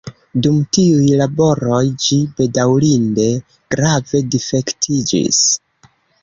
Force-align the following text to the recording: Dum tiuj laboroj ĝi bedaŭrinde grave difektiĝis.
Dum 0.45 0.55
tiuj 0.77 1.09
laboroj 1.19 1.81
ĝi 2.05 2.17
bedaŭrinde 2.39 3.27
grave 3.77 4.23
difektiĝis. 4.37 5.41